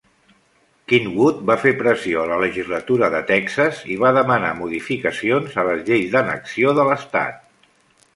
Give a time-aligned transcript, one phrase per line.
[0.91, 5.85] Kingwood va fer pressió a la legislatura de Texas i va demanar modificacions a les
[5.91, 7.39] lleis d'annexió de l'estat.